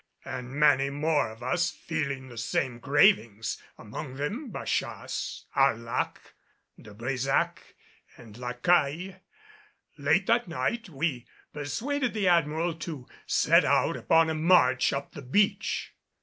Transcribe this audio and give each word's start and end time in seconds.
And 0.25 0.53
many 0.53 0.89
more 0.89 1.29
of 1.29 1.43
us 1.43 1.69
feeling 1.69 2.27
the 2.27 2.35
same 2.39 2.79
cravings, 2.79 3.61
among 3.77 4.15
them 4.15 4.49
Bachasse, 4.49 5.45
Arlac, 5.55 6.33
De 6.81 6.91
Brésac 6.95 7.59
and 8.17 8.35
La 8.35 8.53
Caille, 8.53 9.19
late 9.99 10.25
that 10.25 10.47
night 10.47 10.89
we 10.89 11.27
persuaded 11.53 12.15
the 12.15 12.27
Admiral 12.27 12.73
to 12.79 13.07
set 13.27 13.63
out 13.63 13.95
upon 13.95 14.31
a 14.31 14.33
march 14.33 14.91
up 14.91 15.11
the 15.11 15.21
beach. 15.21 15.93